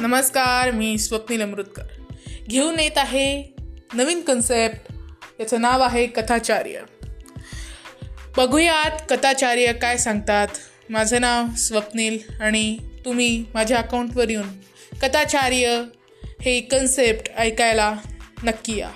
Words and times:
नमस्कार 0.00 0.70
मी 0.70 0.98
स्वप्नील 0.98 1.42
अमृतकर. 1.42 1.82
घेऊन 2.48 2.80
येत 2.80 2.98
आहे 2.98 3.56
नवीन 3.94 4.20
कन्सेप्ट 4.20 4.92
याचं 5.40 5.60
नाव 5.60 5.82
आहे 5.82 6.06
कथाचार्य. 6.06 6.80
बघूयात 8.36 8.90
कथाचार्य 9.10 9.72
काय 9.72 9.96
सांगतात. 9.96 10.48
माझं 10.90 11.20
नाव 11.20 11.44
स्वप्नील 11.56 12.18
आणि 12.40 12.78
तुम्ही 13.04 13.44
माझ्या 13.54 13.78
अकाउंटवर 13.78 14.30
येऊन 14.30 14.48
कथाचार्य 15.02 15.82
हे 16.42 16.60
कन्सेप्ट 16.60 17.30
ऐकायला 17.36 17.96
नक्की 18.44 18.78
या. 18.78 18.90